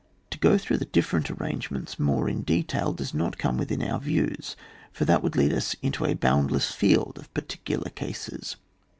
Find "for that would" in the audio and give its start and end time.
4.91-5.35